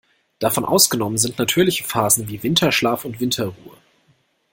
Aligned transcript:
Davon 0.39 0.65
ausgenommen 0.65 1.19
sind 1.19 1.37
natürlich 1.37 1.83
Phasen 1.85 2.27
wie 2.27 2.41
Winterschlaf 2.41 3.05
und 3.05 3.19
Winterruhe. 3.19 3.77